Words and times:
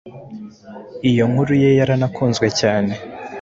Iyo 1.09 1.23
nkuru 1.31 1.53
ye 1.63 1.69
yaranakunzwe 1.79 2.47
cyane, 2.59 2.93